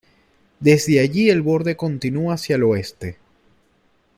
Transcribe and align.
Desde 0.59 0.99
allí 0.99 1.29
el 1.29 1.43
borde 1.43 1.77
continúa 1.77 2.33
hacia 2.33 2.55
el 2.55 2.63
oeste. 2.63 3.19